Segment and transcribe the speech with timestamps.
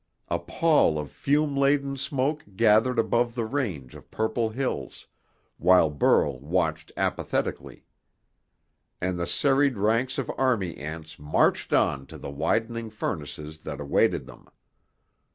[0.29, 5.05] A pall of fume laden smoke gathered above the range of purple hills,
[5.59, 7.85] while Burl watched apathetically.
[8.99, 14.25] And the serried ranks of army ants marched on to the widening furnaces that awaited
[14.25, 14.47] them.